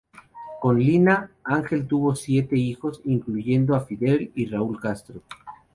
[0.59, 5.21] Con Lina, Ángel tuvo siete hijos, incluyendo a Fidel y Raúl Castro.